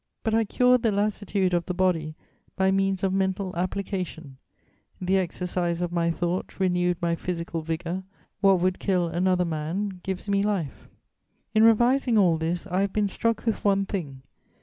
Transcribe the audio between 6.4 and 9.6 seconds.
renewed my physical vigour; what would kill another